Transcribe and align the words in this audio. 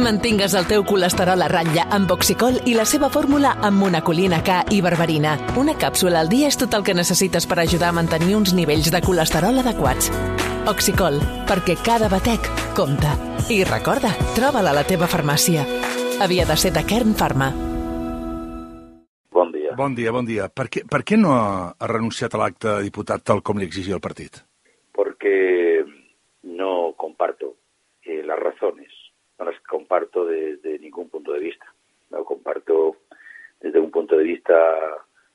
Mantingues 0.00 0.54
el 0.56 0.64
teu 0.64 0.82
colesterol 0.88 1.42
a 1.44 1.46
ratlla 1.50 1.84
amb 1.92 2.10
Oxicol 2.14 2.56
i 2.64 2.72
la 2.72 2.86
seva 2.88 3.10
fórmula 3.12 3.52
amb 3.66 3.82
monacolina 3.82 4.38
K 4.42 4.62
i 4.72 4.80
berberina. 4.80 5.34
Una 5.60 5.74
càpsula 5.76 6.22
al 6.22 6.30
dia 6.32 6.48
és 6.48 6.56
tot 6.56 6.72
el 6.74 6.84
que 6.86 6.94
necessites 6.96 7.46
per 7.46 7.58
ajudar 7.60 7.90
a 7.90 7.96
mantenir 7.98 8.34
uns 8.38 8.54
nivells 8.56 8.88
de 8.90 9.00
colesterol 9.04 9.60
adequats. 9.60 10.08
Oxicol, 10.70 11.18
perquè 11.48 11.76
cada 11.84 12.08
batec 12.12 12.48
compta. 12.76 13.12
I 13.52 13.60
recorda, 13.68 14.12
troba-la 14.36 14.72
a 14.72 14.78
la 14.78 14.86
teva 14.88 15.08
farmàcia. 15.10 15.66
Havia 16.20 16.46
de 16.48 16.56
ser 16.56 16.72
de 16.72 16.84
Kern 16.84 17.12
Pharma. 17.16 17.50
Bon 19.32 19.52
dia. 19.52 19.74
Bon 19.76 19.94
dia, 19.94 20.12
bon 20.12 20.28
dia. 20.28 20.48
Per 20.48 20.68
què, 20.68 20.84
per 20.88 21.02
què 21.04 21.20
no 21.20 21.34
ha, 21.36 21.74
renunciat 21.88 22.34
a 22.34 22.42
l'acte 22.44 22.68
de 22.68 22.88
diputat 22.88 23.24
tal 23.24 23.40
com 23.42 23.60
li 23.60 23.68
exigia 23.68 23.96
el 23.96 24.04
partit? 24.04 24.42
Porque 24.92 25.84
no 26.44 26.94
comparto 26.96 27.56
eh, 28.04 28.22
las 28.24 28.38
razones, 28.38 28.99
no 29.40 29.50
las 29.50 29.60
comparto 29.62 30.26
desde 30.26 30.78
ningún 30.78 31.08
punto 31.08 31.32
de 31.32 31.40
vista. 31.40 31.64
No 32.10 32.24
comparto 32.24 32.98
desde 33.58 33.80
un 33.80 33.90
punto 33.90 34.16
de 34.16 34.24
vista 34.24 34.54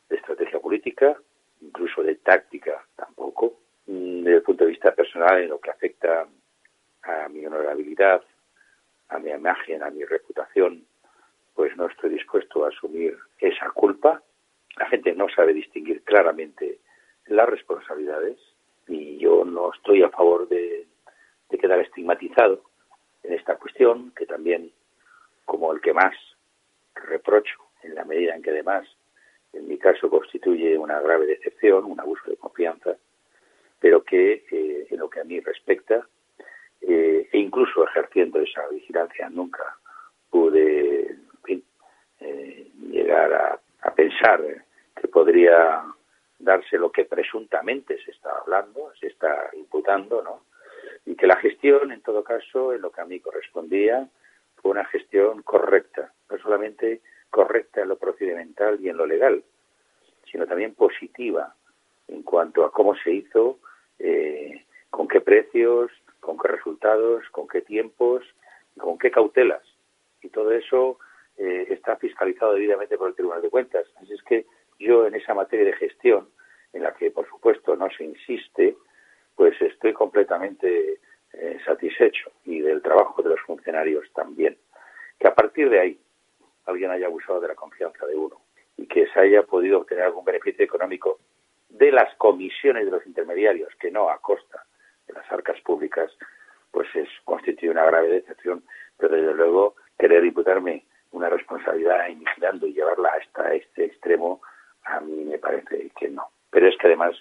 de 0.07 0.15
estrategia 0.15 0.59
política, 0.59 1.17
incluso 1.61 2.03
de 2.03 2.15
táctica 2.15 2.85
tampoco, 2.95 3.55
mm, 3.87 4.21
desde 4.23 4.37
el 4.37 4.43
punto 4.43 4.63
de 4.63 4.69
vista 4.69 4.93
personal 4.93 5.41
en 5.41 5.49
lo 5.49 5.59
que 5.59 5.71
afecta 5.71 6.27
a 7.01 7.29
mi 7.29 7.45
honorabilidad, 7.45 8.21
a 9.09 9.19
mi 9.19 9.31
imagen, 9.31 9.81
a 9.81 9.89
mi 9.89 10.03
reputación, 10.03 10.85
pues 11.55 11.75
no 11.75 11.87
estoy 11.87 12.11
dispuesto 12.11 12.63
a 12.63 12.69
asumir 12.69 13.17
esa 13.39 13.71
culpa. 13.71 14.21
La 14.77 14.87
gente 14.87 15.13
no 15.13 15.27
sabe 15.29 15.53
distinguir 15.53 16.03
claramente 16.03 16.79
las 17.25 17.49
responsabilidades 17.49 18.37
y 18.87 19.17
yo 19.17 19.45
no 19.45 19.73
estoy 19.73 20.03
a 20.03 20.09
favor 20.09 20.47
de, 20.47 20.85
de 21.49 21.57
quedar 21.57 21.79
estigmatizado 21.79 22.61
en 23.27 23.33
esta 23.33 23.55
cuestión, 23.55 24.11
que 24.11 24.25
también, 24.25 24.71
como 25.45 25.71
el 25.73 25.81
que 25.81 25.93
más 25.93 26.15
reprocho, 26.95 27.55
en 27.83 27.95
la 27.95 28.05
medida 28.05 28.35
en 28.35 28.41
que 28.41 28.51
además, 28.51 28.87
en 29.53 29.67
mi 29.67 29.77
caso, 29.77 30.09
constituye 30.09 30.77
una 30.77 30.99
grave 30.99 31.25
decepción, 31.25 31.85
un 31.85 31.99
abuso 31.99 32.29
de 32.29 32.37
confianza, 32.37 32.95
pero 33.79 34.03
que 34.03 34.45
eh, 34.51 34.87
en 34.89 34.99
lo 34.99 35.09
que 35.09 35.21
a 35.21 35.23
mí 35.23 35.39
respecta, 35.39 36.07
eh, 36.81 37.29
e 37.31 37.37
incluso 37.37 37.87
ejerciendo 37.87 38.39
esa 38.39 38.67
vigilancia, 38.69 39.29
nunca 39.29 39.77
pude 40.29 41.15
eh, 42.19 42.71
llegar 42.89 43.59
a 43.81 43.93
pensar 43.93 44.41
que 44.95 45.07
podría 45.07 45.83
darse 46.39 46.77
lo 46.77 46.91
que 46.91 47.05
presuntamente 47.05 47.97
se 48.03 48.11
está 48.11 48.29
hablando, 48.41 48.91
se 48.99 49.07
está 49.07 49.49
imputando, 49.53 50.21
¿no? 50.21 50.41
Y 51.05 51.15
que 51.15 51.27
la 51.27 51.37
gestión, 51.37 51.91
en 51.91 52.01
todo 52.01 52.23
caso, 52.23 52.73
en 52.73 52.81
lo 52.81 52.91
que 52.91 53.01
a 53.01 53.05
mí 53.05 53.19
correspondía, 53.19 54.07
fue 54.55 54.71
una 54.71 54.85
gestión 54.85 55.43
correcta, 55.43 56.11
no 56.29 56.37
solamente 56.39 57.01
correcta 57.29 57.81
en 57.81 57.89
lo 57.89 57.97
procedimental 57.97 58.79
y 58.81 58.89
en 58.89 58.97
lo 58.97 59.05
legal, 59.05 59.43
sino 60.31 60.47
también 60.47 60.73
positiva 60.73 61.53
en 62.07 62.23
cuanto 62.23 62.65
a 62.65 62.71
cómo 62.71 62.95
se 62.95 63.11
hizo, 63.11 63.59
eh, 63.99 64.65
con 64.89 65.07
qué 65.07 65.21
precios, 65.21 65.91
con 66.19 66.37
qué 66.37 66.47
resultados, 66.47 67.23
con 67.31 67.47
qué 67.47 67.61
tiempos, 67.61 68.23
con 68.77 68.97
qué 68.97 69.11
cautelas. 69.11 69.61
Y 70.21 70.29
todo 70.29 70.51
eso 70.51 70.97
eh, 71.37 71.67
está 71.69 71.97
fiscalizado 71.97 72.53
debidamente 72.53 72.97
por 72.97 73.09
el 73.09 73.15
Tribunal 73.15 73.41
de 73.41 73.49
Cuentas. 73.49 73.85
Así 74.01 74.13
es 74.13 74.23
que 74.23 74.45
yo 74.79 75.05
en 75.05 75.15
esa 75.15 75.33
materia 75.33 75.65
de 75.65 75.73
gestión, 75.73 76.29
en 76.73 76.83
la 76.83 76.93
que 76.93 77.11
por 77.11 77.27
supuesto 77.29 77.75
no 77.75 77.89
se 77.91 78.03
insiste, 78.03 78.75
pues 79.35 79.59
estoy 79.61 79.93
completamente 79.93 80.99
eh, 81.33 81.57
satisfecho 81.65 82.31
y 82.45 82.61
del 82.61 82.81
trabajo 82.81 83.21
de 83.21 83.29
los 83.29 83.41
funcionarios 83.41 84.05
también. 84.13 84.57
Que 85.19 85.27
a 85.27 85.35
partir 85.35 85.69
de 85.69 85.79
ahí 85.79 85.99
alguien 86.65 86.91
haya 86.91 87.07
abusado 87.07 87.39
de 87.39 87.49
la 87.49 87.55
confianza 87.55 88.05
de 88.05 88.15
uno 88.15 88.41
y 88.77 88.87
que 88.87 89.07
se 89.07 89.19
haya 89.19 89.43
podido 89.43 89.79
obtener 89.79 90.05
algún 90.05 90.25
beneficio 90.25 90.63
económico 90.63 91.19
de 91.69 91.91
las 91.91 92.13
comisiones 92.15 92.85
de 92.85 92.91
los 92.91 93.05
intermediarios, 93.05 93.73
que 93.79 93.91
no 93.91 94.09
a 94.09 94.19
costa 94.19 94.65
de 95.07 95.13
las 95.13 95.29
arcas 95.31 95.59
públicas, 95.61 96.11
pues 96.71 96.87
es 96.95 97.09
constituye 97.23 97.69
una 97.69 97.85
grave 97.85 98.09
decepción, 98.09 98.63
pero 98.97 99.15
desde 99.15 99.33
luego 99.33 99.75
querer 99.97 100.23
imputarme 100.25 100.85
una 101.11 101.29
responsabilidad 101.29 102.07
iniciando 102.07 102.67
y 102.67 102.73
llevarla 102.73 103.09
hasta 103.21 103.53
este 103.53 103.85
extremo, 103.85 104.41
a 104.83 104.99
mí 104.99 105.23
me 105.25 105.37
parece 105.37 105.89
que 105.97 106.09
no. 106.09 106.27
Pero 106.49 106.67
es 106.67 106.77
que 106.77 106.87
además 106.87 107.15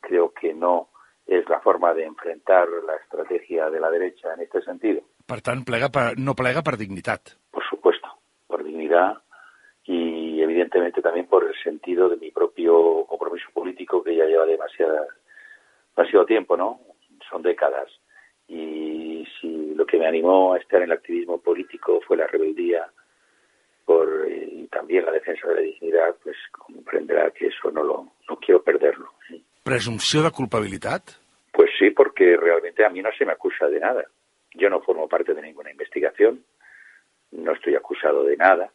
creo 0.00 0.32
que 0.32 0.52
no 0.52 0.88
es 1.28 1.46
la 1.48 1.60
forma 1.60 1.92
de 1.92 2.04
enfrentar 2.04 2.66
la 2.86 2.96
estrategia 2.96 3.68
de 3.68 3.78
la 3.78 3.90
derecha 3.90 4.32
en 4.32 4.40
este 4.40 4.62
sentido. 4.62 5.02
Per 5.28 5.42
tant, 5.44 5.60
plega 5.68 5.90
per, 5.92 6.16
no 6.16 6.32
plega 6.34 6.62
per 6.64 6.78
dignitat. 6.80 7.34
Por 7.52 7.62
supuesto, 7.68 8.08
por 8.46 8.64
dignidad 8.64 9.20
y 9.84 10.40
evidentemente 10.40 11.02
también 11.02 11.26
por 11.26 11.44
el 11.44 11.54
sentido 11.62 12.08
de 12.08 12.16
mi 12.16 12.30
propio 12.30 13.04
compromiso 13.04 13.50
político 13.52 14.02
que 14.02 14.16
ya 14.16 14.24
lleva 14.24 14.46
demasiada, 14.46 15.06
demasiado 15.94 16.24
tiempo, 16.24 16.56
¿no? 16.56 16.80
Son 17.28 17.42
décadas. 17.42 17.90
Y 18.48 19.26
si 19.38 19.74
lo 19.74 19.84
que 19.84 19.98
me 19.98 20.06
animó 20.06 20.54
a 20.54 20.58
estar 20.58 20.80
en 20.80 20.90
el 20.90 20.96
activismo 20.96 21.38
político 21.38 22.00
fue 22.06 22.16
la 22.16 22.26
rebeldía 22.26 22.88
por, 23.84 24.26
eh, 24.26 24.48
y 24.50 24.66
también 24.68 25.04
la 25.04 25.12
defensa 25.12 25.46
de 25.48 25.54
la 25.54 25.60
dignidad, 25.60 26.16
pues 26.22 26.36
comprenderá 26.52 27.30
que 27.32 27.48
eso 27.48 27.70
no 27.70 27.82
lo 27.82 28.12
no 28.28 28.36
quiero 28.36 28.62
perderlo. 28.62 29.12
¿sí? 29.28 29.44
Presumpció 29.68 30.22
de 30.22 30.30
culpabilitat? 30.30 31.02
Pues 31.52 31.68
sí, 31.78 31.90
porque 31.90 32.38
realmente 32.38 32.86
a 32.86 32.88
mí 32.88 33.02
no 33.02 33.10
se 33.18 33.26
me 33.26 33.32
acusa 33.32 33.66
de 33.66 33.78
nada. 33.78 34.02
Yo 34.54 34.70
no 34.70 34.80
formo 34.80 35.06
parte 35.06 35.34
de 35.34 35.42
ninguna 35.42 35.70
investigación, 35.70 36.42
no 37.32 37.52
estoy 37.52 37.74
acusado 37.74 38.24
de 38.24 38.38
nada, 38.38 38.72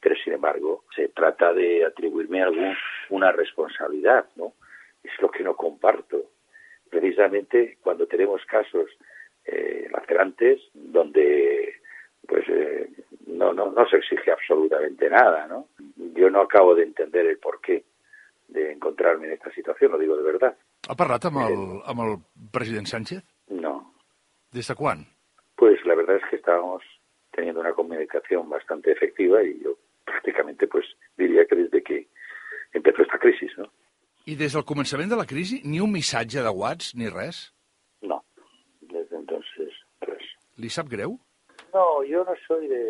pero 0.00 0.14
sin 0.24 0.32
embargo 0.32 0.84
se 0.96 1.08
trata 1.08 1.52
de 1.52 1.84
atribuirme 1.84 2.42
algún, 2.42 2.74
una 3.10 3.32
responsabilidad, 3.32 4.24
¿no? 4.36 4.54
Es 5.04 5.12
lo 5.20 5.30
que 5.30 5.44
no 5.44 5.54
comparto. 5.54 6.30
Precisamente 6.88 7.76
cuando 7.82 8.06
tenemos 8.06 8.42
casos 8.46 8.88
eh, 9.44 9.88
lacerantes 9.92 10.62
donde 10.72 11.74
pues 12.26 12.48
eh, 12.48 12.88
no, 13.26 13.52
no, 13.52 13.72
no 13.72 13.86
se 13.90 13.98
exige 13.98 14.30
absolutamente 14.30 15.10
nada, 15.10 15.46
¿no? 15.46 15.68
Yo 16.14 16.30
no 16.30 16.40
acabo 16.40 16.74
de 16.74 16.84
entender 16.84 17.26
el 17.26 17.36
porqué 17.36 17.84
de 18.58 18.72
encontrarme 18.72 19.28
en 19.28 19.32
esta 19.34 19.52
situación, 19.52 19.92
lo 19.92 19.98
digo 19.98 20.16
de 20.16 20.22
verdad. 20.22 20.56
Ha 20.88 20.96
parlat 20.96 21.24
amb 21.28 21.42
el, 21.44 21.58
amb 21.86 22.04
el 22.04 22.16
president 22.52 22.86
Sánchez? 22.90 23.22
No, 23.48 23.94
Des 24.52 24.68
de 24.68 24.74
quan? 24.74 25.04
Pues 25.56 25.84
la 25.84 25.94
verdad 25.94 26.16
es 26.16 26.22
que 26.30 26.36
estábamos 26.36 26.82
teniendo 27.32 27.60
una 27.60 27.72
comunicación 27.72 28.48
bastante 28.48 28.92
efectiva 28.92 29.42
y 29.42 29.60
yo 29.62 29.76
prácticamente 30.04 30.66
pues 30.66 30.86
diría 31.16 31.44
que 31.46 31.56
desde 31.56 31.82
que 31.82 32.08
empezó 32.72 33.02
esta 33.02 33.18
crisis, 33.18 33.52
¿no? 33.58 33.70
I 34.28 34.34
des 34.36 34.52
del 34.52 34.64
començament 34.68 35.08
de 35.08 35.16
la 35.16 35.24
crisi, 35.24 35.62
ni 35.64 35.80
un 35.80 35.92
missatge 35.92 36.42
de 36.44 36.50
Whats, 36.52 36.94
ni 36.94 37.08
res? 37.08 37.54
No, 38.02 38.24
desde 38.80 39.16
entonces, 39.16 39.72
pues 40.04 40.20
Li 40.58 40.68
sap 40.68 40.88
greu? 40.90 41.18
No, 41.72 42.02
yo 42.04 42.24
no 42.24 42.34
soy 42.46 42.68
de... 42.68 42.82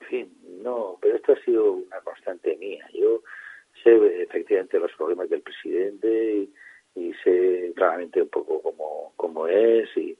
En 0.00 0.06
fin, 0.08 0.32
no, 0.62 0.98
pero 1.00 1.16
esto 1.16 1.32
ha 1.32 1.44
sido 1.44 1.72
una 1.72 2.00
constante 2.00 2.56
mía. 2.56 2.86
Yo 2.94 3.22
sé 3.86 4.22
efectivamente 4.22 4.78
los 4.78 4.92
problemas 4.92 5.30
del 5.30 5.42
presidente 5.42 6.08
y, 6.34 6.52
y 6.96 7.12
sé 7.22 7.72
claramente 7.76 8.22
un 8.22 8.28
poco 8.28 8.60
cómo, 8.62 9.12
cómo 9.16 9.46
es 9.46 9.88
y, 9.96 10.16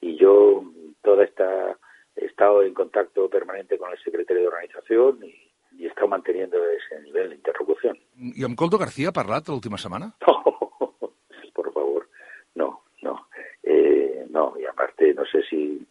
y 0.00 0.16
yo 0.16 0.64
toda 1.02 1.24
esta 1.24 1.76
he 2.16 2.26
estado 2.26 2.62
en 2.62 2.74
contacto 2.74 3.28
permanente 3.28 3.78
con 3.78 3.90
el 3.92 3.98
secretario 4.02 4.42
de 4.42 4.48
organización 4.48 5.20
y, 5.22 5.50
y 5.78 5.84
he 5.84 5.88
estado 5.88 6.08
manteniendo 6.08 6.58
ese 6.70 7.00
nivel 7.02 7.30
de 7.30 7.36
interlocución. 7.36 7.98
I 8.16 8.44
amb 8.44 8.56
Coldo 8.56 8.78
García 8.78 9.08
ha 9.08 9.16
parlat 9.16 9.48
l'última 9.48 9.78
setmana? 9.78 10.10
Por 11.56 11.72
favor, 11.72 12.08
no, 12.54 12.82
no. 13.02 13.28
Eh, 13.62 14.26
no, 14.30 14.54
y 14.58 14.66
aparte 14.66 15.14
no 15.14 15.24
sé 15.24 15.42
si 15.48 15.86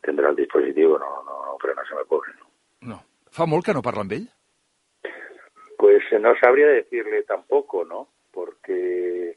tendrá 0.00 0.30
el 0.30 0.36
dispositivo, 0.36 0.98
no, 0.98 1.22
no, 1.24 1.44
no, 1.46 1.56
pero 1.60 1.74
no 1.74 1.84
se 1.84 1.94
me 1.94 2.02
ocurre, 2.02 2.32
¿no? 2.38 2.48
No. 2.94 3.02
Fa 3.34 3.46
molt 3.50 3.66
que 3.66 3.74
no 3.74 3.82
parla 3.82 4.04
amb 4.06 4.12
ell? 4.16 4.26
Pues 6.10 6.20
no 6.20 6.34
sabría 6.36 6.68
decirle 6.68 7.22
tampoco, 7.22 7.84
¿no? 7.84 8.08
Porque, 8.30 9.36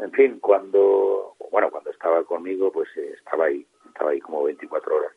en 0.00 0.12
fin, 0.12 0.38
cuando, 0.40 1.34
bueno, 1.50 1.70
cuando 1.70 1.90
estaba 1.90 2.24
conmigo, 2.24 2.70
pues 2.70 2.88
eh, 2.96 3.14
estaba 3.16 3.46
ahí, 3.46 3.66
estaba 3.86 4.10
ahí 4.10 4.20
como 4.20 4.44
24 4.44 4.96
horas. 4.96 5.12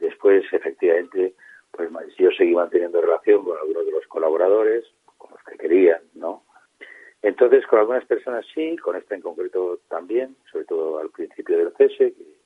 Después, 0.00 0.44
efectivamente, 0.52 1.34
pues 1.70 1.90
yo 2.16 2.30
seguí 2.30 2.54
manteniendo 2.54 3.00
relación 3.00 3.44
con 3.44 3.58
algunos 3.58 3.84
de 3.84 3.92
los 3.92 4.06
colaboradores, 4.06 4.84
con 5.18 5.30
los 5.32 5.42
que 5.42 5.58
querían, 5.58 6.00
¿no? 6.14 6.44
Entonces, 7.22 7.66
con 7.66 7.80
algunas 7.80 8.04
personas 8.04 8.44
sí, 8.54 8.76
con 8.76 8.96
esta 8.96 9.14
en 9.14 9.22
concreto 9.22 9.80
también, 9.88 10.36
sobre 10.50 10.64
todo 10.64 10.98
al 10.98 11.10
principio 11.10 11.58
del 11.58 11.72
cese, 11.76 12.14
que, 12.14 12.36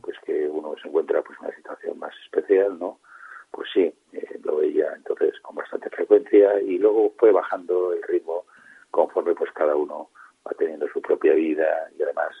pues 0.00 0.16
que 0.24 0.48
uno 0.48 0.74
se 0.80 0.88
encuentra 0.88 1.22
pues 1.22 1.38
una 1.40 1.54
situación 1.54 1.98
más 1.98 2.14
especial, 2.24 2.78
¿no? 2.78 3.00
Pues 3.50 3.68
sí, 3.72 3.92
eh, 4.12 4.40
lo 4.44 4.56
veía 4.56 4.92
entonces 4.94 5.38
con 5.40 5.56
bastante 5.56 5.90
frecuencia 5.90 6.60
y 6.60 6.78
luego 6.78 7.14
fue 7.18 7.32
bajando 7.32 7.92
el 7.92 8.02
ritmo 8.02 8.44
conforme 8.90 9.34
pues 9.34 9.50
cada 9.52 9.74
uno 9.74 10.10
va 10.46 10.52
teniendo 10.58 10.88
su 10.88 11.00
propia 11.00 11.34
vida 11.34 11.90
y 11.98 12.02
además 12.02 12.34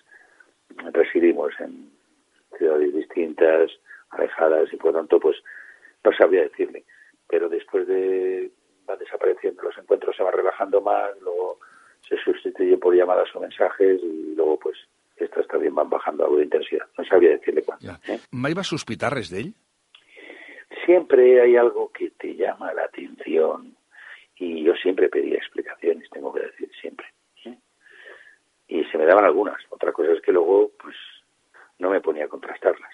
residimos 0.92 1.52
en 1.60 1.90
ciudades 2.56 2.94
distintas, 2.94 3.70
alejadas 4.10 4.72
y 4.72 4.76
por 4.76 4.92
lo 4.92 5.00
tanto 5.00 5.20
pues 5.20 5.36
no 6.04 6.12
sabría 6.12 6.42
decirle. 6.42 6.84
Pero 7.28 7.48
después 7.48 7.86
de 7.86 8.50
van 8.86 8.98
desapareciendo 8.98 9.62
los 9.62 9.76
encuentros, 9.76 10.16
se 10.16 10.22
van 10.22 10.32
relajando 10.32 10.80
más, 10.80 11.10
luego 11.20 11.58
se 12.08 12.16
sustituye 12.18 12.78
por 12.78 12.94
llamadas 12.94 13.28
o 13.34 13.40
mensajes 13.40 14.00
y 14.02 14.34
luego 14.34 14.58
pues 14.58 14.78
estas 15.16 15.46
también 15.48 15.74
van 15.74 15.90
bajando 15.90 16.24
algo 16.24 16.36
de 16.38 16.44
intensidad. 16.44 16.86
No 16.96 17.04
sabría 17.04 17.30
decirle 17.30 17.62
cuándo. 17.62 17.92
¿eh? 18.08 18.20
¿Mai 18.30 18.54
va 18.54 18.64
sospitar 18.64 19.12
res 19.12 19.30
d'ell? 19.30 19.52
Siempre 20.88 21.38
hay 21.42 21.54
algo 21.54 21.92
que 21.92 22.12
te 22.12 22.34
llama 22.34 22.72
la 22.72 22.84
atención 22.84 23.76
y 24.36 24.64
yo 24.64 24.72
siempre 24.72 25.10
pedía 25.10 25.36
explicaciones, 25.36 26.08
tengo 26.08 26.32
que 26.32 26.40
decir, 26.40 26.70
siempre. 26.80 27.06
¿eh? 27.44 27.58
Y 28.68 28.84
se 28.84 28.96
me 28.96 29.04
daban 29.04 29.26
algunas. 29.26 29.58
Otra 29.68 29.92
cosa 29.92 30.12
es 30.12 30.22
que 30.22 30.32
luego 30.32 30.70
pues 30.82 30.96
no 31.78 31.90
me 31.90 32.00
ponía 32.00 32.24
a 32.24 32.28
contrastarlas, 32.28 32.90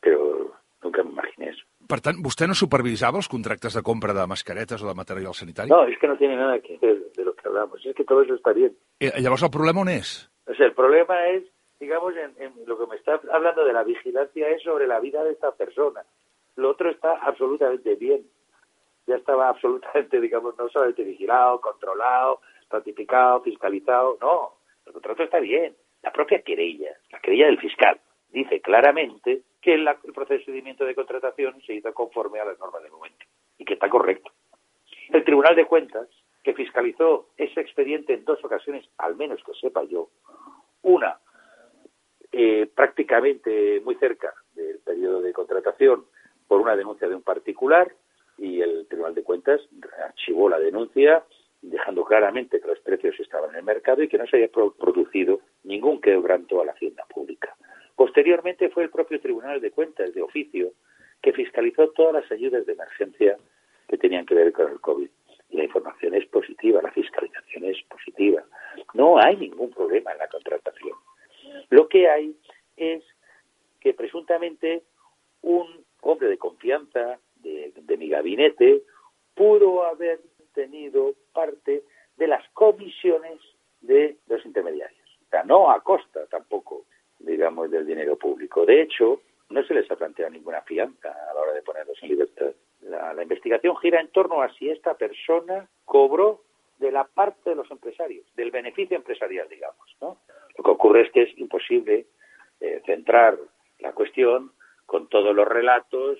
pero 0.00 0.56
nunca 0.82 1.04
me 1.04 1.10
imaginé 1.10 1.50
eso. 1.50 1.62
Per 1.86 2.00
tant, 2.02 2.18
vostè 2.18 2.50
no 2.50 2.58
supervisava 2.58 3.22
els 3.22 3.30
contractes 3.30 3.78
de 3.78 3.84
compra 3.86 4.10
de 4.10 4.26
mascaretes 4.26 4.82
o 4.82 4.90
de 4.90 4.98
material 4.98 5.38
sanitari? 5.38 5.70
No, 5.70 5.84
es 5.86 5.96
que 6.00 6.10
no 6.10 6.18
tiene 6.18 6.34
nada 6.34 6.58
que 6.58 6.80
ver 6.82 6.98
de 7.14 7.24
lo 7.24 7.36
que 7.36 7.46
hablamos. 7.46 7.78
Es 7.86 7.94
que 7.94 8.02
todo 8.02 8.22
eso 8.22 8.34
está 8.34 8.50
bien. 8.50 8.74
Eh, 8.98 9.12
llavors 9.22 9.46
el 9.46 9.54
problema 9.54 9.86
on 9.86 9.94
és? 9.94 10.16
O 10.50 10.54
sea, 10.54 10.66
el 10.66 10.74
problema 10.74 11.28
es, 11.28 11.44
digamos, 11.78 12.16
en, 12.16 12.34
en 12.42 12.66
lo 12.66 12.76
que 12.76 12.90
me 12.90 12.96
está 12.96 13.20
hablando 13.30 13.64
de 13.64 13.72
la 13.72 13.84
vigilancia 13.84 14.48
es 14.48 14.64
sobre 14.64 14.88
la 14.88 14.98
vida 14.98 15.22
de 15.22 15.30
esta 15.30 15.52
persona. 15.52 16.02
Lo 16.56 16.70
otro 16.70 16.90
está 16.90 17.18
absolutamente 17.22 17.94
bien. 17.94 18.26
Ya 19.06 19.16
estaba 19.16 19.48
absolutamente, 19.50 20.20
digamos, 20.20 20.56
no 20.58 20.68
solamente 20.68 21.04
vigilado, 21.04 21.60
controlado, 21.60 22.40
ratificado, 22.70 23.42
fiscalizado. 23.42 24.18
No, 24.20 24.54
el 24.86 24.92
contrato 24.92 25.22
está 25.22 25.38
bien. 25.38 25.76
La 26.02 26.12
propia 26.12 26.42
querella, 26.42 26.90
la 27.10 27.20
querella 27.20 27.46
del 27.46 27.58
fiscal, 27.58 28.00
dice 28.30 28.60
claramente 28.60 29.42
que 29.60 29.74
el, 29.74 29.88
el 29.88 30.12
procedimiento 30.12 30.84
de 30.84 30.94
contratación 30.94 31.60
se 31.62 31.74
hizo 31.74 31.92
conforme 31.92 32.38
a 32.38 32.44
las 32.44 32.58
normas 32.58 32.82
del 32.82 32.92
momento 32.92 33.24
y 33.58 33.64
que 33.64 33.74
está 33.74 33.88
correcto. 33.88 34.30
El 35.08 35.24
Tribunal 35.24 35.56
de 35.56 35.66
Cuentas, 35.66 36.08
que 36.44 36.54
fiscalizó 36.54 37.30
ese 37.36 37.60
expediente 37.60 38.14
en 38.14 38.24
dos 38.24 38.44
ocasiones, 38.44 38.88
al 38.98 39.16
menos 39.16 39.42
que 39.42 39.52
sepa 39.54 39.82
yo, 39.84 40.10
una 40.82 41.18
eh, 42.30 42.68
prácticamente 42.72 43.80
muy 43.80 43.96
cerca 43.96 44.32
del 44.54 44.78
periodo 44.80 45.20
de 45.22 45.32
contratación 45.32 46.04
por 46.48 46.60
una 46.60 46.76
denuncia 46.76 47.08
de 47.08 47.14
un 47.14 47.22
particular 47.22 47.92
y 48.38 48.60
el 48.60 48.86
Tribunal 48.86 49.14
de 49.14 49.22
Cuentas 49.22 49.60
archivó 50.04 50.48
la 50.48 50.58
denuncia 50.58 51.24
dejando 51.62 52.04
claramente 52.04 52.60
que 52.60 52.68
los 52.68 52.78
precios 52.80 53.18
estaban 53.18 53.50
en 53.50 53.56
el 53.56 53.64
mercado 53.64 54.02
y 54.02 54.08
que 54.08 54.18
no 54.18 54.26
se 54.26 54.36
había 54.36 54.48
producido 54.48 55.40
ningún 55.64 56.00
quebranto 56.00 56.60
a 56.60 56.64
la 56.64 56.72
hacienda 56.72 57.04
pública. 57.12 57.56
Posteriormente 57.94 58.68
fue 58.68 58.84
el 58.84 58.90
propio 58.90 59.20
Tribunal 59.20 59.60
de 59.60 59.70
Cuentas 59.70 60.12
de 60.14 60.22
oficio 60.22 60.72
que 61.22 61.32
fiscalizó 61.32 61.88
todas 61.90 62.12
las 62.12 62.30
ayudas 62.30 62.66
de 62.66 62.74
emergencia 62.74 63.36
que 63.88 63.96
tenían 63.96 64.26
que 64.26 64.34
ver 64.34 64.52
con 64.52 64.70
el 64.70 64.80
COVID. 64.80 65.08
La 65.50 65.64
información 65.64 66.14
es 66.14 66.26
positiva, 66.26 66.82
la 66.82 66.92
fiscalización 66.92 67.64
es 67.64 67.82
positiva. 67.88 68.44
No 68.94 69.18
hay 69.18 69.36
ningún 69.36 69.70
problema 69.70 70.12
en 70.12 70.18
la 70.18 70.28
contratación. 70.28 70.96
Lo 71.70 71.88
que 71.88 72.08
hay 72.08 72.36
es 72.76 73.02
que 73.80 73.94
presuntamente 73.94 74.82
un 75.42 75.85
hombre 76.08 76.28
de 76.28 76.38
confianza 76.38 77.18
de, 77.36 77.72
mi 77.98 78.08
gabinete 78.08 78.82
pudo 79.34 79.84
haber 79.84 80.20
tenido 80.54 81.14
parte 81.32 81.84
de 82.16 82.26
las 82.26 82.46
comisiones 82.50 83.40
de 83.80 84.16
los 84.26 84.44
intermediarios. 84.44 85.08
O 85.26 85.28
sea, 85.30 85.44
no 85.44 85.70
a 85.70 85.82
costa 85.82 86.26
tampoco 86.26 86.84
digamos, 87.18 87.70
del 87.70 87.86
dinero 87.86 88.16
público. 88.16 88.66
De 88.66 88.82
hecho, 88.82 89.22
no 89.48 89.62
se 89.64 89.74
les 89.74 89.90
ha 89.90 89.96
planteado 89.96 90.30
ninguna 90.30 90.62
fianza 90.62 91.08
a 91.08 91.34
la 91.34 91.40
hora 91.40 91.52
de 91.52 91.62
ponerlos 91.62 91.98
en 92.02 92.10
libertad. 92.10 92.52
La, 92.82 93.14
la, 93.14 93.22
investigación 93.22 93.76
gira 93.76 94.00
en 94.00 94.08
torno 94.08 94.42
a 94.42 94.52
si 94.54 94.68
esta 94.70 94.94
persona 94.94 95.68
cobró 95.84 96.42
de 96.78 96.92
la 96.92 97.04
parte 97.04 97.50
de 97.50 97.56
los 97.56 97.70
empresarios, 97.70 98.26
del 98.36 98.50
beneficio 98.50 98.96
empresarial, 98.96 99.48
digamos. 99.48 99.96
¿no? 100.00 100.18
Lo 100.56 100.64
que 100.64 100.70
ocurre 100.70 101.02
es 101.02 101.12
que 101.12 101.22
es 101.22 101.38
imposible 101.38 102.06
eh, 102.60 102.82
centrar 102.84 103.38
la 103.80 103.92
cuestión 103.92 104.52
con 104.86 105.08
todos 105.08 105.34
los 105.34 105.46
relatos 105.46 106.18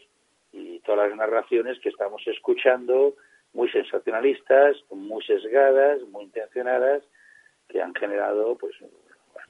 y 0.52 0.80
todas 0.80 1.08
las 1.08 1.16
narraciones 1.16 1.78
que 1.80 1.88
estamos 1.88 2.22
escuchando, 2.26 3.14
muy 3.52 3.70
sensacionalistas, 3.70 4.76
muy 4.90 5.22
sesgadas, 5.24 6.02
muy 6.10 6.24
intencionadas, 6.24 7.02
que 7.68 7.80
han 7.80 7.94
generado, 7.94 8.56
pues, 8.56 8.74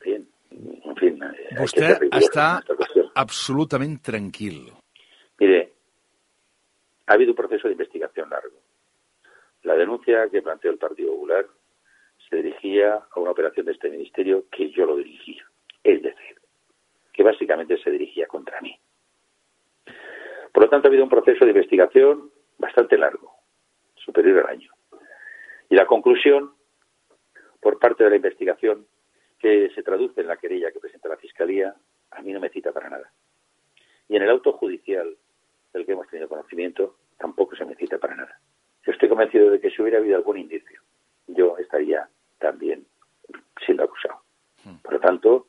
bien, 0.05 0.29
en 0.51 0.97
fin... 0.97 1.19
Vostè 1.57 1.97
està 2.17 2.47
absolutament 3.19 3.99
tranquil. 4.05 4.71
Mire, 5.41 5.61
ha 7.07 7.15
habido 7.15 7.33
un 7.33 7.37
proceso 7.37 7.69
de 7.69 7.75
investigación 7.75 8.31
largo. 8.31 8.57
La 9.65 9.75
denuncia 9.75 10.29
que 10.31 10.43
planteó 10.43 10.71
el 10.71 10.79
Partido 10.79 11.13
Popular 11.13 11.47
se 12.29 12.37
dirigía 12.37 12.95
a 13.11 13.21
una 13.21 13.33
operación 13.33 13.67
de 13.67 13.73
este 13.73 13.91
ministerio 13.91 14.45
que 14.51 14.71
yo 14.71 14.87
lo 14.87 14.97
dirigía. 14.97 15.45
Es 15.83 16.03
decir, 16.03 16.41
que 17.13 17.23
básicamente 17.23 17.77
se 17.83 17.91
dirigía 17.91 18.27
contra 18.27 18.61
mí. 18.61 18.79
Por 20.57 20.63
lo 20.65 20.71
tanto, 20.71 20.87
ha 20.87 20.89
habido 20.89 21.05
un 21.05 21.11
proceso 21.11 21.45
de 21.45 21.51
investigación 21.51 22.31
bastante 22.57 22.97
largo, 22.97 23.31
superior 23.95 24.39
al 24.39 24.57
año. 24.57 24.73
Y 25.69 25.75
la 25.75 25.85
conclusión, 25.85 26.55
por 27.61 27.79
parte 27.79 28.05
de 28.05 28.09
la 28.09 28.17
investigación, 28.17 28.87
que 29.39 29.69
se 29.75 29.83
traduce 29.83 30.23
en 30.23 30.29
la 30.29 30.39
querella 30.39 30.73
que 30.73 30.81
presenta 30.81 31.11
la 31.11 31.19
Fiscalía, 31.19 31.75
a 32.11 32.23
mí 32.23 32.33
no 32.33 32.41
me 32.41 32.49
cita 32.49 32.73
para 32.73 32.89
nada. 32.89 33.13
Y 34.09 34.17
en 34.17 34.23
el 34.23 34.31
auto 34.31 34.55
judicial 34.55 35.15
del 35.75 35.85
que 35.85 35.93
hemos 35.93 36.09
tenido 36.09 36.27
conocimiento, 36.27 36.97
tampoco 37.19 37.55
se 37.55 37.67
me 37.67 37.75
cita 37.75 37.99
para 37.99 38.17
nada. 38.17 38.41
Yo 38.87 38.93
estoy 38.93 39.11
convencido 39.11 39.51
de 39.51 39.61
que 39.61 39.71
si 39.71 39.83
hubiera 39.83 39.99
habido 39.99 40.17
algún 40.17 40.39
indicio, 40.39 40.81
yo 41.27 41.59
estaría 41.59 42.09
también 42.39 42.87
siendo 43.67 43.85
acusado. 43.85 44.23
Por 44.83 44.95
lo 44.95 45.01
tanto, 45.01 45.49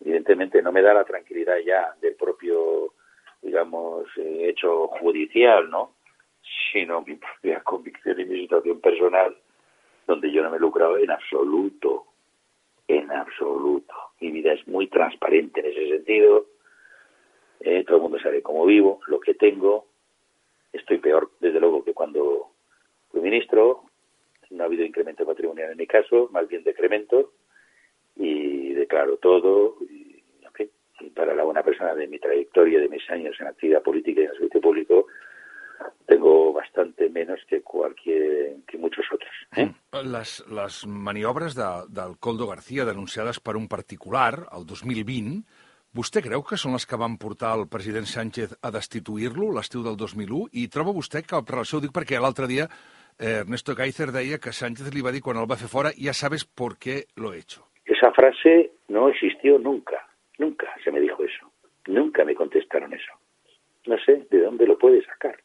evidentemente 0.00 0.62
no 0.62 0.72
me 0.72 0.80
da 0.80 0.94
la 0.94 1.04
tranquilidad 1.04 1.58
ya 1.58 1.94
del 2.00 2.14
propio, 2.14 2.94
digamos, 3.42 4.06
eh, 4.16 4.48
hecho 4.48 4.88
judicial, 4.88 5.68
¿no? 5.68 5.96
Sino 6.72 7.02
mi 7.02 7.14
propia 7.40 7.60
convicción 7.62 8.20
y 8.20 8.24
mi 8.24 8.40
situación 8.40 8.80
personal, 8.80 9.36
donde 10.06 10.32
yo 10.32 10.42
no 10.42 10.50
me 10.50 10.56
he 10.56 10.60
lucrado 10.60 10.96
en 10.98 11.10
absoluto 11.10 12.06
en 12.88 13.10
absoluto. 13.10 13.94
Mi 14.20 14.30
vida 14.30 14.52
es 14.52 14.66
muy 14.68 14.88
transparente 14.88 15.60
en 15.60 15.66
ese 15.66 15.96
sentido. 15.96 16.46
Eh, 17.60 17.84
todo 17.84 17.96
el 17.96 18.02
mundo 18.02 18.18
sabe 18.20 18.42
cómo 18.42 18.66
vivo, 18.66 19.00
lo 19.06 19.20
que 19.20 19.34
tengo. 19.34 19.86
Estoy 20.72 20.98
peor, 20.98 21.30
desde 21.40 21.60
luego, 21.60 21.84
que 21.84 21.94
cuando 21.94 22.50
fui 23.10 23.20
ministro. 23.20 23.84
No 24.50 24.64
ha 24.64 24.66
habido 24.66 24.84
incremento 24.84 25.24
patrimonial 25.24 25.72
en 25.72 25.78
mi 25.78 25.86
caso, 25.86 26.28
más 26.30 26.46
bien 26.48 26.62
decremento. 26.62 27.32
Y 28.16 28.72
declaro 28.74 29.16
todo. 29.16 29.76
Y, 29.80 30.01
para 31.10 31.34
la 31.34 31.44
buena 31.44 31.62
persona 31.62 31.94
de 31.94 32.06
mi 32.06 32.18
trayectoria, 32.18 32.80
de 32.80 32.88
mis 32.88 33.08
años 33.10 33.36
en 33.40 33.46
actividad 33.46 33.82
política 33.82 34.20
y 34.20 34.24
en 34.24 34.30
el 34.30 34.36
servicio 34.36 34.60
público, 34.60 35.06
tengo 36.06 36.52
bastante 36.52 37.08
menos 37.10 37.40
que 37.48 37.62
cualquier 37.62 38.56
que 38.66 38.78
muchos 38.78 39.04
otros. 39.12 39.30
Eh? 39.56 39.70
Les, 40.04 40.44
les 40.48 40.86
maniobres 40.86 41.54
de, 41.54 41.68
del 41.88 42.18
Coldo 42.18 42.46
García 42.46 42.84
denunciades 42.84 43.40
per 43.40 43.56
un 43.56 43.68
particular, 43.68 44.46
el 44.52 44.66
2020, 44.66 45.42
vostè 45.92 46.22
creu 46.24 46.44
que 46.46 46.56
són 46.56 46.76
les 46.76 46.86
que 46.88 46.98
van 47.00 47.18
portar 47.20 47.52
el 47.58 47.66
president 47.68 48.08
Sánchez 48.08 48.56
a 48.62 48.72
destituir-lo 48.72 49.50
l'estiu 49.52 49.84
del 49.84 49.98
2001? 50.00 50.48
I 50.62 50.68
troba 50.72 50.94
vostè 50.96 51.24
que, 51.26 51.42
per 51.44 51.60
això 51.60 51.78
ho 51.78 51.84
dic 51.84 51.92
perquè 51.92 52.20
l'altre 52.20 52.48
dia 52.48 52.68
eh, 53.18 53.42
Ernesto 53.42 53.76
Geizer 53.76 54.10
deia 54.12 54.40
que 54.40 54.54
Sánchez 54.56 54.92
li 54.94 55.04
va 55.04 55.12
dir 55.12 55.22
quan 55.24 55.40
el 55.40 55.50
va 55.50 55.60
fer 55.60 55.68
fora 55.68 55.92
ja 55.98 56.14
sabes 56.16 56.44
por 56.44 56.78
qué 56.78 57.04
lo 57.16 57.32
he 57.32 57.38
hecho. 57.44 57.68
Esa 57.84 58.12
frase 58.12 58.72
no 58.88 59.08
existió 59.08 59.58
nunca, 59.58 60.00
nunca 60.38 60.66
se 60.82 60.90
me 60.90 61.00
dijo 61.00 61.22
eso. 61.24 61.50
Nunca 61.86 62.24
me 62.24 62.34
contestaron 62.34 62.92
eso. 62.92 63.12
No 63.86 63.98
sé 63.98 64.26
de 64.30 64.40
dónde 64.42 64.66
lo 64.66 64.78
puede 64.78 65.04
sacar. 65.04 65.36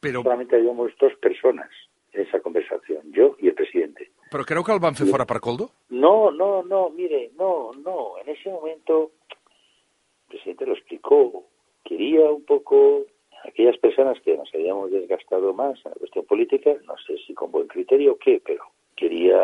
Pero... 0.00 0.22
Solamente 0.22 0.56
habíamos 0.56 0.92
dos 1.00 1.14
personas 1.16 1.68
en 2.12 2.22
esa 2.22 2.40
conversación, 2.40 3.10
yo 3.12 3.36
y 3.38 3.48
el 3.48 3.54
presidente. 3.54 4.10
¿Però 4.30 4.44
creu 4.44 4.62
que 4.62 4.72
el 4.72 4.80
van 4.80 4.94
fer 4.94 5.06
fora 5.08 5.24
per 5.24 5.40
Coldo? 5.40 5.70
No, 5.88 6.30
no, 6.30 6.62
no, 6.62 6.90
mire, 6.90 7.30
no, 7.38 7.72
no. 7.72 8.18
En 8.20 8.28
ese 8.28 8.50
momento 8.50 9.12
el 9.32 10.28
presidente 10.28 10.66
lo 10.66 10.74
explicó. 10.74 11.46
Quería 11.82 12.30
un 12.30 12.44
poco 12.44 13.06
aquellas 13.44 13.78
personas 13.78 14.20
que 14.20 14.36
nos 14.36 14.54
habíamos 14.54 14.90
desgastado 14.90 15.54
más 15.54 15.78
en 15.84 15.92
la 15.92 15.96
cuestión 15.96 16.26
política, 16.26 16.76
no 16.84 16.94
sé 17.06 17.16
si 17.26 17.32
con 17.32 17.50
buen 17.50 17.68
criterio 17.68 18.12
o 18.12 18.18
qué, 18.18 18.42
pero 18.44 18.64
quería, 18.94 19.40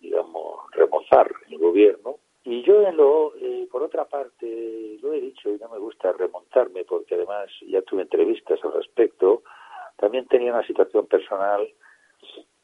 digamos, 0.00 0.70
remozar 0.72 1.30
el 1.48 1.58
gobierno. 1.58 2.16
Y 2.44 2.62
yo, 2.62 2.82
en 2.82 2.96
lo, 2.96 3.34
eh, 3.36 3.66
por 3.70 3.82
otra 3.82 4.04
parte, 4.04 4.98
lo 5.00 5.14
he 5.14 5.20
dicho 5.20 5.48
y 5.48 5.58
no 5.58 5.68
me 5.70 5.78
gusta 5.78 6.12
remontarme 6.12 6.84
porque 6.84 7.14
además 7.14 7.50
ya 7.66 7.80
tuve 7.82 8.02
entrevistas 8.02 8.62
al 8.62 8.74
respecto, 8.74 9.42
también 9.96 10.26
tenía 10.26 10.52
una 10.52 10.66
situación 10.66 11.06
personal 11.06 11.66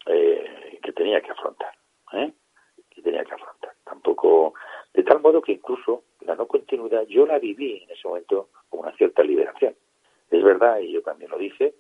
eh, 0.07 0.79
que 0.83 0.93
tenía 0.93 1.23
que 1.23 1.31
afrontar, 1.31 1.73
¿eh? 2.13 2.33
que 2.91 3.01
tenía 3.01 3.25
que 3.25 3.33
afrontar. 3.33 3.73
Tampoco, 3.85 4.53
de 4.93 5.03
tal 5.03 5.21
modo 5.21 5.41
que 5.41 5.53
incluso 5.53 6.05
la 6.21 6.35
no 6.35 6.47
continuidad 6.47 7.07
yo 7.07 7.25
la 7.25 7.39
viví 7.39 7.83
en 7.83 7.91
ese 7.91 8.07
momento 8.07 8.51
con 8.69 8.81
una 8.81 8.93
cierta 8.97 9.23
liberación. 9.23 9.75
verdad, 10.31 10.81
y 10.81 10.93
yo 10.93 11.03
también 11.03 11.31
lo 11.31 11.39
dije, 11.39 11.75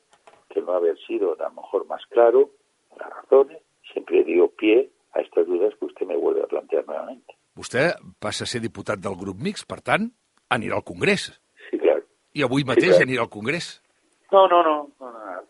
que 0.48 0.62
no 0.62 0.72
haber 0.72 0.98
sido 1.00 1.36
a 1.38 1.48
lo 1.48 1.50
mejor 1.50 1.86
más 1.86 2.04
claro 2.06 2.50
las 2.98 3.10
razones, 3.10 3.62
siempre 3.92 4.24
dio 4.24 4.48
pie 4.48 4.90
a 5.12 5.20
estas 5.20 5.46
dudas 5.46 5.74
que 5.76 5.84
usted 5.84 6.06
me 6.06 6.16
vuelve 6.16 6.42
a 6.42 6.46
plantear 6.46 6.86
nuevamente. 6.86 7.39
Vostè 7.60 7.90
passa 8.24 8.46
a 8.46 8.48
ser 8.48 8.62
diputat 8.64 9.00
del 9.04 9.18
grup 9.20 9.40
mix, 9.44 9.66
per 9.68 9.82
tant, 9.84 10.06
anirà 10.54 10.78
al 10.78 10.84
Congrés. 10.90 11.26
Sí, 11.68 11.76
claro. 11.82 12.06
I 12.32 12.44
avui 12.46 12.64
mateix 12.64 12.94
clar. 12.94 13.04
anirà 13.04 13.26
al 13.26 13.32
Congrés. 13.34 13.66
No, 14.32 14.46
no, 14.48 14.62
no, 14.64 14.76
no, 15.02 15.10
no. 15.12 15.42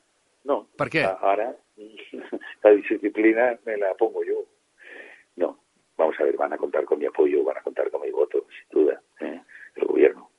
no. 0.50 0.56
Per 0.80 0.88
què? 0.90 1.04
Ahora 1.06 1.52
la 2.64 2.72
disciplina 2.74 3.52
me 3.64 3.76
la 3.76 3.92
pongo 3.94 4.24
yo. 4.26 4.42
No, 5.36 5.52
vamos 5.96 6.18
a 6.18 6.24
ver, 6.24 6.36
van 6.36 6.52
a 6.52 6.58
contar 6.58 6.84
con 6.84 6.98
mi 6.98 7.06
apoyo, 7.06 7.44
van 7.44 7.58
a 7.58 7.62
contar 7.62 7.90
con 7.92 8.02
mi 8.02 8.10
voto, 8.10 8.46
sin 8.58 8.80
duda, 8.80 9.00
¿eh? 9.20 9.40
el 9.76 9.86
gobierno. 9.86 10.30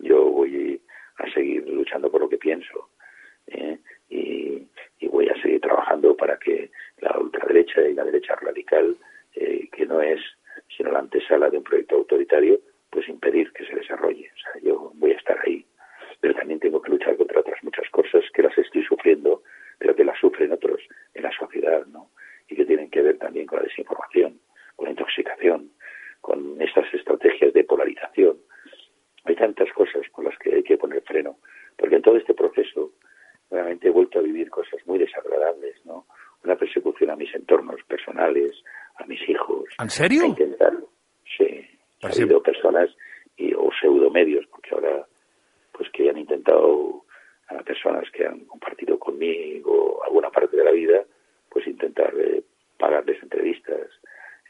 Yo 0.00 0.24
voy 0.24 0.82
a 1.16 1.32
seguir 1.32 1.66
luchando 1.66 2.10
por 2.10 2.20
lo 2.20 2.28
que 2.28 2.36
pienso 2.38 2.90
¿eh? 3.46 3.78
y, 4.10 4.68
y 4.98 5.08
voy 5.08 5.28
a 5.30 5.40
seguir 5.40 5.62
trabajando 5.62 6.14
para 6.14 6.38
que 6.38 6.70
la 6.98 7.16
ultraderecha 7.18 7.80
y 7.88 7.94
la 7.94 8.04
derecha 8.04 8.34
radical, 8.36 8.96
eh, 9.34 9.68
que 9.72 9.86
no 9.86 10.02
es 10.02 10.20
sino 10.76 10.90
la 10.90 11.00
antesala 11.00 11.50
de 11.50 11.58
un 11.58 11.64
proyecto 11.64 11.96
autoritario, 11.96 12.60
pues 12.90 13.08
impedir 13.08 13.52
que 13.52 13.64
se 13.64 13.74
desarrolle. 13.74 14.30
O 14.34 14.38
sea, 14.38 14.62
yo 14.62 14.92
voy 14.94 15.12
a 15.12 15.16
estar 15.16 15.38
ahí, 15.44 15.64
pero 16.20 16.34
también 16.34 16.60
tengo 16.60 16.82
que 16.82 16.90
luchar 16.90 17.16
contra 17.16 17.40
otras 17.40 17.62
muchas 17.62 17.88
cosas 17.90 18.24
que 18.34 18.42
las 18.42 18.56
estoy 18.58 18.84
sufriendo, 18.84 19.42
pero 19.78 19.94
que 19.94 20.04
las 20.04 20.18
sufren 20.18 20.52
otros 20.52 20.80
en 21.14 21.22
la 21.22 21.32
sociedad, 21.32 21.86
¿no? 21.86 22.10
Y 22.48 22.56
que 22.56 22.64
tienen 22.64 22.90
que 22.90 23.02
ver 23.02 23.18
también 23.18 23.46
con 23.46 23.58
la 23.58 23.64
desinformación, 23.64 24.40
con 24.76 24.86
la 24.86 24.90
intoxicación, 24.90 25.70
con 26.20 26.60
estas 26.60 26.92
estrategias 26.92 27.52
de 27.52 27.64
polarización. 27.64 28.38
Hay 29.24 29.36
tantas 29.36 29.72
cosas 29.72 30.02
por 30.14 30.24
las 30.24 30.36
que 30.38 30.54
hay 30.54 30.62
que 30.62 30.76
poner 30.76 31.02
freno, 31.02 31.38
porque 31.76 31.96
en 31.96 32.02
todo 32.02 32.16
este 32.16 32.34
proceso 32.34 32.92
realmente 33.50 33.88
he 33.88 33.90
vuelto 33.90 34.18
a 34.18 34.22
vivir 34.22 34.50
cosas 34.50 34.84
muy 34.86 34.98
desagradables, 34.98 35.84
¿no? 35.84 36.06
Una 36.44 36.56
persecución 36.56 37.10
a 37.10 37.16
mis 37.16 37.34
entornos 37.34 37.82
personales. 37.84 38.62
¿En 39.82 39.90
serio? 39.90 40.22
A 40.24 40.26
intentar, 40.26 40.72
sí. 41.36 41.66
Ha 42.02 42.12
sí. 42.12 42.22
habido 42.22 42.42
personas 42.42 42.90
y, 43.36 43.52
o 43.54 43.70
pseudomedios, 43.80 44.46
porque 44.46 44.70
ahora, 44.74 45.06
pues 45.72 45.88
que 45.90 46.08
han 46.10 46.18
intentado 46.18 47.04
a 47.48 47.58
personas 47.62 48.04
que 48.12 48.26
han 48.26 48.40
compartido 48.46 48.98
conmigo 48.98 50.00
alguna 50.04 50.30
parte 50.30 50.56
de 50.56 50.64
la 50.64 50.70
vida, 50.70 51.02
pues 51.48 51.66
intentar 51.66 52.12
eh, 52.18 52.42
pagarles 52.78 53.22
entrevistas, 53.22 53.88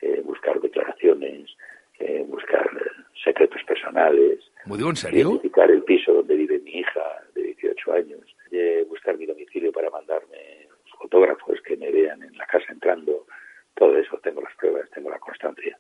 eh, 0.03 0.21
buscar 0.25 0.61
declaraciones, 0.61 1.51
eh, 1.99 2.25
buscar 2.29 2.67
eh, 2.67 2.91
secretos 3.25 3.63
personales, 3.65 4.39
M'ho 4.67 4.77
diu 4.77 4.89
en 4.91 4.97
sèrio? 4.97 5.29
identificar 5.31 5.71
el 5.71 5.83
piso 5.85 6.13
donde 6.13 6.37
vive 6.37 6.59
mi 6.61 6.81
hija 6.81 7.01
de 7.35 7.43
18 7.57 7.93
años, 7.93 8.21
de 8.51 8.85
buscar 8.89 9.17
mi 9.17 9.25
domicilio 9.27 9.73
para 9.73 9.89
mandarme 9.91 10.69
fotógrafos 10.99 11.61
que 11.63 11.77
me 11.77 11.91
vean 11.91 12.23
en 12.23 12.37
la 12.37 12.47
casa 12.47 12.67
entrando, 12.71 13.27
todo 13.75 13.97
eso, 13.97 14.19
tengo 14.23 14.41
las 14.41 14.55
pruebas, 14.57 14.91
tengo 14.91 15.11
la 15.11 15.19
constancia. 15.19 15.79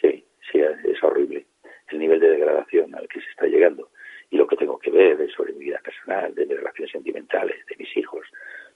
Sí, 0.00 0.24
sí, 0.50 0.60
es 0.60 1.02
horrible 1.02 1.46
el 1.92 1.98
nivel 1.98 2.20
de 2.20 2.30
degradación 2.30 2.94
al 2.94 3.08
que 3.08 3.20
se 3.20 3.30
está 3.30 3.46
llegando. 3.46 3.90
Y 4.30 4.36
lo 4.36 4.46
que 4.46 4.56
tengo 4.56 4.78
que 4.78 4.90
ver 4.90 5.20
es 5.20 5.32
sobre 5.32 5.52
mi 5.52 5.66
vida 5.66 5.78
personal, 5.84 6.34
de 6.34 6.46
mis 6.46 6.56
relaciones 6.56 6.90
sentimentales, 6.90 7.64
de 7.66 7.76
mis 7.76 7.96
hijos, 7.96 8.26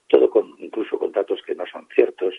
todo 0.09 0.31
con, 0.31 0.55
incluso 0.59 0.99
con 0.99 1.13
datos 1.13 1.41
que 1.47 1.55
no 1.55 1.65
son 1.67 1.89
ciertos, 1.95 2.35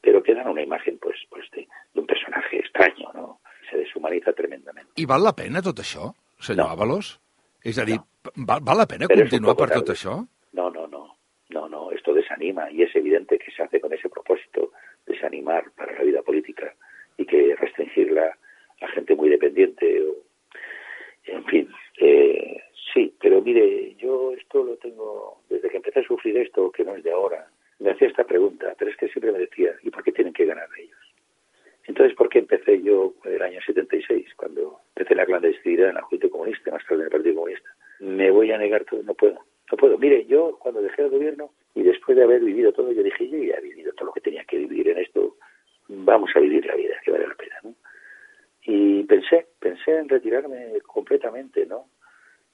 pero 0.00 0.22
que 0.22 0.34
dan 0.34 0.48
una 0.48 0.62
imagen 0.62 0.98
pues, 0.98 1.16
pues 1.28 1.48
de, 1.50 1.68
de 1.94 2.00
un 2.00 2.06
personaje 2.06 2.58
extraño, 2.58 3.10
¿no? 3.14 3.40
Se 3.70 3.76
deshumaniza 3.76 4.32
tremendamente. 4.32 4.90
I 4.96 5.06
val 5.06 5.22
la 5.22 5.32
pena 5.32 5.62
tot 5.62 5.78
això, 5.80 6.10
senyor 6.40 6.66
No. 6.66 6.72
Ábalos? 6.74 7.20
És 7.64 7.78
a 7.78 7.84
dir, 7.86 8.00
val, 8.34 8.60
val 8.60 8.82
la 8.82 8.88
pena 8.90 9.06
Però 9.06 9.22
continuar 9.22 9.54
per 9.56 9.68
tot 9.70 9.86
tarde. 9.86 9.94
això? 9.94 10.16
No, 10.52 10.68
no, 10.70 10.86
no, 10.88 11.04
no, 11.50 11.68
no, 11.68 11.90
esto 11.92 12.12
desanima 12.12 12.70
y 12.70 12.82
es 12.82 12.94
evidente 12.96 13.38
que 13.38 13.50
se 13.52 13.62
hace 13.62 13.80
con 13.80 13.92
ese 13.92 14.08
propósito, 14.08 14.72
desanimar 15.06 15.70
para 15.76 15.92
la 15.92 16.02
vida 16.02 16.22
política 16.22 16.74
y 17.16 17.24
que 17.24 17.54
restringirla 17.56 18.36
a 18.80 18.88
gente 18.88 19.14
muy 19.14 19.30
dependiente 19.30 20.02
o, 20.02 20.22
en 21.24 21.44
fin, 21.44 21.68
eh, 21.98 22.62
sí, 22.92 23.14
pero 23.20 23.40
mire, 23.40 23.94
yo 23.96 24.32
esto 24.32 24.64
lo 24.64 24.70
tengo 24.82 25.38
desde 25.48 25.68
que 25.70 25.76
empecé 25.76 26.00
a 26.00 26.04
sufrir 26.04 26.36
esto, 26.36 26.70
que 26.72 26.84
no 26.84 26.94
es 26.94 27.02
de 27.02 27.12
ahora, 27.12 27.48
me 27.78 27.90
hacía 27.90 28.08
esta 28.08 28.24
pregunta, 28.24 28.74
pero 28.78 28.90
es 28.90 28.96
que 28.96 29.08
siempre 29.08 29.32
me 29.32 29.38
decía, 29.38 29.74
¿y 29.82 29.90
por 29.90 30.02
qué 30.02 30.12
tienen 30.12 30.32
que 30.32 30.44
ganar 30.44 30.68
ellos? 30.78 30.98
Entonces, 31.84 32.16
¿por 32.16 32.28
qué 32.28 32.38
empecé 32.38 32.80
yo 32.80 33.14
en 33.24 33.34
el 33.34 33.42
año 33.42 33.60
76, 33.64 34.34
cuando 34.36 34.80
empecé 34.94 35.14
la 35.14 35.26
clandestinidad 35.26 35.88
en 35.88 35.94
la 35.96 36.02
Juventud 36.02 36.30
Comunista, 36.30 36.70
más 36.70 36.84
tarde 36.86 37.00
en 37.00 37.06
el 37.06 37.10
Partido 37.10 37.34
Comunista? 37.34 37.68
Me 38.00 38.30
voy 38.30 38.52
a 38.52 38.58
negar 38.58 38.84
todo, 38.84 39.02
no 39.02 39.14
puedo, 39.14 39.38
no 39.70 39.76
puedo. 39.76 39.98
Mire, 39.98 40.24
yo 40.26 40.56
cuando 40.60 40.80
dejé 40.80 41.02
el 41.02 41.10
gobierno 41.10 41.50
y 41.74 41.82
después 41.82 42.16
de 42.16 42.24
haber 42.24 42.40
vivido 42.40 42.72
todo, 42.72 42.92
yo 42.92 43.02
dije, 43.02 43.28
yo 43.28 43.38
ya 43.38 43.56
he 43.56 43.60
vivido 43.62 43.92
todo 43.94 44.06
lo 44.06 44.12
que 44.12 44.20
tenía 44.20 44.44
que 44.44 44.58
vivir 44.58 44.88
en 44.90 44.98
esto, 44.98 45.36
vamos 45.88 46.30
a 46.34 46.40
vivir 46.40 46.64
la 46.66 46.76
vida, 46.76 46.94
que 47.04 47.10
vale 47.10 47.26
la 47.26 47.34
pena, 47.34 47.56
¿no? 47.64 47.74
Y 48.64 49.02
pensé, 49.04 49.46
pensé 49.58 49.96
en 49.96 50.08
retirarme 50.08 50.78
completamente, 50.86 51.66
¿no? 51.66 51.86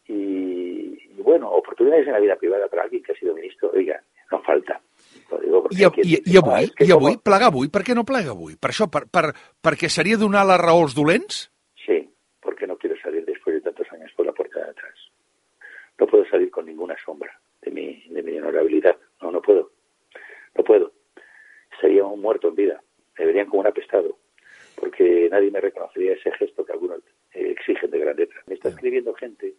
Y, 0.06 0.57
bueno, 1.28 1.50
oportunidades 1.50 2.06
en 2.06 2.14
la 2.14 2.20
vida 2.20 2.36
privada 2.36 2.68
para 2.68 2.84
alguien 2.84 3.02
que 3.02 3.12
ha 3.12 3.16
sido 3.16 3.34
ministro, 3.34 3.70
oiga, 3.74 4.00
no 4.32 4.40
falta. 4.42 4.80
Digo 5.42 5.68
I, 5.70 5.84
i, 5.84 6.14
i 6.24 6.34
"No, 6.34 6.40
avui, 6.40 6.70
que 6.70 6.86
i 6.86 6.90
avui, 6.90 7.12
como-". 7.12 7.22
plegar 7.22 7.50
avui, 7.52 7.68
per 7.68 7.82
què 7.84 7.94
no 7.94 8.04
plega 8.08 8.32
avui? 8.32 8.56
Per 8.56 8.70
això, 8.72 8.88
per, 8.88 9.02
per, 9.12 9.34
perquè 9.60 9.90
seria 9.92 10.16
donar 10.16 10.46
la 10.48 10.56
raó 10.56 10.80
als 10.86 10.94
dolents? 10.96 11.42
Sí, 11.84 11.98
porque 12.40 12.66
no 12.66 12.78
quiero 12.78 12.96
salir 13.02 13.26
después 13.26 13.56
de 13.56 13.60
tantos 13.60 13.92
años 13.92 14.10
por 14.16 14.24
la 14.24 14.32
puerta 14.32 14.64
de 14.64 14.70
atrás. 14.70 14.96
No 16.00 16.06
puedo 16.06 16.24
salir 16.30 16.50
con 16.50 16.64
ninguna 16.64 16.96
sombra 17.04 17.28
de 17.60 17.70
mi, 17.70 18.02
de 18.08 18.22
mi 18.22 18.38
honorabilidad. 18.38 18.96
No, 19.20 19.30
no 19.30 19.42
puedo. 19.42 19.70
No 20.56 20.64
puedo. 20.64 20.92
Sería 21.78 22.04
un 22.06 22.22
muerto 22.22 22.48
en 22.48 22.54
vida. 22.54 22.82
Me 23.18 23.26
verían 23.26 23.46
como 23.46 23.60
un 23.60 23.66
apestado. 23.66 24.16
Porque 24.76 25.28
nadie 25.30 25.50
me 25.50 25.60
reconocería 25.60 26.14
ese 26.14 26.32
gesto 26.32 26.64
que 26.64 26.72
algunos 26.72 27.00
eh, 27.34 27.50
exigen 27.50 27.90
de 27.90 27.98
grandeza. 27.98 28.34
Me 28.46 28.54
está 28.54 28.70
escribiendo 28.70 29.12
gente 29.12 29.54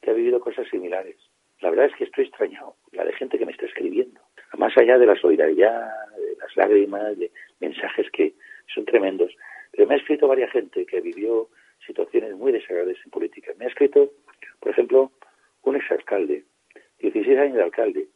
que 0.00 0.10
ha 0.10 0.14
vivido 0.14 0.40
cosas 0.40 0.68
similares. 0.68 1.16
La 1.60 1.70
verdad 1.70 1.86
es 1.86 1.94
que 1.96 2.04
estoy 2.04 2.24
extrañado. 2.24 2.76
La 2.92 3.04
de 3.04 3.12
gente 3.12 3.38
que 3.38 3.46
me 3.46 3.52
está 3.52 3.66
escribiendo. 3.66 4.20
Más 4.56 4.76
allá 4.76 4.98
de 4.98 5.06
la 5.06 5.16
solidaridad, 5.16 5.90
de 6.16 6.36
las 6.36 6.56
lágrimas, 6.56 7.18
de 7.18 7.30
mensajes 7.60 8.10
que 8.10 8.34
son 8.74 8.84
tremendos. 8.84 9.34
Pero 9.72 9.86
me 9.86 9.94
ha 9.94 9.98
escrito 9.98 10.26
varias 10.26 10.50
gente 10.50 10.86
que 10.86 11.00
vivió 11.00 11.48
situaciones 11.86 12.34
muy 12.34 12.52
desagradables 12.52 12.98
en 13.04 13.10
política. 13.10 13.52
Me 13.58 13.66
ha 13.66 13.68
escrito, 13.68 14.12
por 14.58 14.72
ejemplo, 14.72 15.12
un 15.62 15.76
exalcalde, 15.76 16.44
16 16.98 17.38
años 17.38 17.56
de 17.56 17.62
alcalde, 17.62 18.08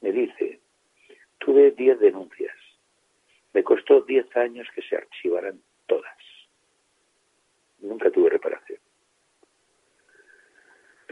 me 0.00 0.12
dice, 0.12 0.60
tuve 1.38 1.72
10 1.72 1.98
denuncias. 2.00 2.54
Me 3.52 3.62
costó 3.62 4.02
10 4.02 4.36
años 4.36 4.68
que 4.74 4.82
se 4.82 4.96
archivaran 4.96 5.60
todas. 5.86 6.16
Nunca 7.80 8.10
tuve 8.10 8.30
reparación. 8.30 8.73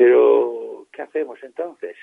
Pero, 0.04 0.88
¿qué 0.90 1.02
hacemos 1.02 1.40
entonces? 1.44 1.96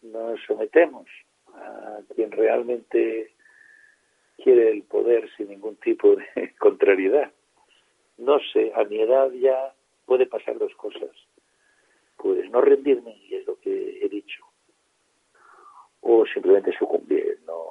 Nos 0.00 0.40
sometemos 0.46 1.06
a 1.52 1.98
quien 2.14 2.30
realmente 2.30 3.34
quiere 4.42 4.70
el 4.70 4.84
poder 4.84 5.28
sin 5.36 5.48
ningún 5.50 5.76
tipo 5.76 6.16
de 6.16 6.54
contrariedad. 6.58 7.30
No 8.16 8.38
sé, 8.54 8.72
a 8.74 8.84
mi 8.84 9.02
edad 9.02 9.30
ya 9.32 9.74
puede 10.06 10.24
pasar 10.24 10.56
dos 10.56 10.74
cosas. 10.76 11.10
Pues 12.16 12.50
no 12.50 12.62
rendirme, 12.62 13.18
y 13.28 13.34
es 13.34 13.46
lo 13.46 13.60
que 13.60 13.98
he 14.00 14.08
dicho, 14.08 14.46
o 16.00 16.24
simplemente 16.24 16.72
sucumbir. 16.78 17.38
No, 17.46 17.61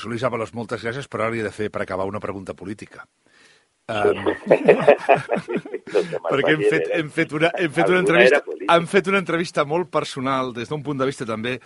José 0.00 0.08
Luis 0.08 0.24
Ábalos, 0.24 0.54
moltes 0.56 0.80
gràcies, 0.80 1.08
però 1.12 1.26
ara 1.26 1.34
li 1.34 1.42
he 1.42 1.44
de 1.44 1.52
fer 1.52 1.68
per 1.70 1.84
acabar 1.84 2.08
una 2.08 2.20
pregunta 2.20 2.54
política. 2.56 3.04
Um, 3.90 4.24
perquè 6.30 6.54
hem 6.54 6.64
fet, 6.70 6.90
hem 6.96 7.12
fet, 7.12 7.36
una, 7.36 7.52
hem 7.58 7.72
fet 7.74 7.90
una 7.90 8.00
entrevista 8.00 8.40
política. 8.46 8.74
hem 8.76 8.88
fet 8.88 9.08
una 9.10 9.20
entrevista 9.20 9.64
molt 9.66 9.90
personal 9.92 10.52
des 10.56 10.70
d'un 10.70 10.82
punt 10.86 11.00
de 11.00 11.08
vista 11.08 11.26
també 11.28 11.58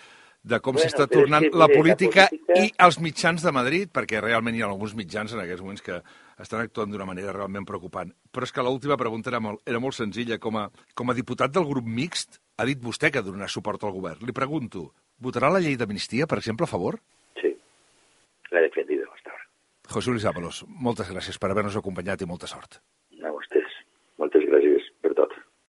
de 0.44 0.58
com 0.60 0.76
Bueno, 0.76 0.84
s'està 0.84 1.06
tornant 1.08 1.46
la 1.46 1.48
mire, 1.48 1.58
la 1.58 1.68
política, 1.72 2.26
política- 2.28 2.58
i 2.60 2.72
els 2.84 2.98
mitjans 3.00 3.44
de 3.44 3.52
Madrid, 3.52 3.88
perquè 3.92 4.20
realment 4.20 4.56
hi 4.56 4.60
ha 4.60 4.66
alguns 4.68 4.92
mitjans 4.94 5.32
en 5.32 5.40
aquests 5.40 5.62
moments 5.62 5.84
que 5.84 6.02
estan 6.38 6.60
actuant 6.60 6.90
d'una 6.92 7.06
manera 7.08 7.32
realment 7.32 7.64
preocupant. 7.64 8.12
Però 8.30 8.44
és 8.44 8.52
que 8.52 8.62
l'última 8.62 8.98
pregunta 9.00 9.30
era 9.30 9.40
molt, 9.40 9.62
era 9.64 9.80
molt 9.80 9.96
senzilla. 9.96 10.38
Com 10.38 10.58
a, 10.60 10.68
com 10.94 11.08
a 11.08 11.14
diputat 11.14 11.50
del 11.54 11.64
grup 11.64 11.86
mixt, 11.86 12.40
ha 12.58 12.66
dit 12.68 12.78
vostè 12.78 13.10
que 13.10 13.22
donarà 13.22 13.48
suport 13.48 13.84
al 13.84 13.92
govern. 13.96 14.20
Li 14.20 14.32
pregunto, 14.36 14.92
votarà 15.18 15.48
la 15.48 15.60
llei 15.64 15.76
d'amnistia, 15.76 16.26
per 16.26 16.38
exemple, 16.38 16.64
a 16.64 16.68
favor? 16.68 17.00
Sí, 18.54 18.60
la 18.60 18.60
he 18.60 18.62
defendido 18.62 19.12
hasta 19.12 19.30
ahora. 19.30 19.44
José 19.90 20.10
Luis 20.10 20.24
Ábalos, 20.24 20.64
moltes 20.68 21.10
gràcies 21.10 21.38
per 21.38 21.50
haver-nos 21.50 21.76
acompanyat 21.76 22.22
i 22.22 22.26
molta 22.26 22.46
sort. 22.46 22.80